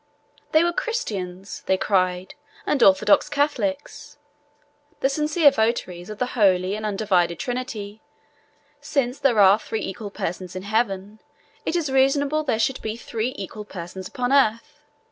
They 0.51 0.63
were 0.63 0.73
Christians, 0.73 1.61
(they 1.67 1.77
cried,) 1.77 2.33
and 2.65 2.81
orthodox 2.81 3.29
Catholics; 3.29 4.17
the 4.99 5.09
sincere 5.09 5.51
votaries 5.51 6.09
of 6.09 6.17
the 6.17 6.25
holy 6.33 6.75
and 6.75 6.87
undivided 6.87 7.37
Trinity. 7.37 8.01
Since 8.79 9.19
there 9.19 9.39
are 9.39 9.59
three 9.59 9.81
equal 9.83 10.09
persons 10.09 10.55
in 10.55 10.63
heaven, 10.63 11.19
it 11.67 11.75
is 11.75 11.91
reasonable 11.91 12.43
there 12.43 12.57
should 12.57 12.81
be 12.81 12.97
three 12.97 13.33
equal 13.37 13.63
persons 13.63 14.07
upon 14.07 14.33
earth. 14.33 14.79